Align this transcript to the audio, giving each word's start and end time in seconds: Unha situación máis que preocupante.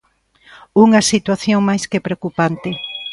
Unha 0.83 1.01
situación 1.11 1.59
máis 1.69 1.83
que 1.91 2.03
preocupante. 2.05 2.69